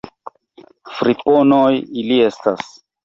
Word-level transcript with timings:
Friponoj 1.01 1.71
ili 2.05 2.19
estas! 2.31 2.73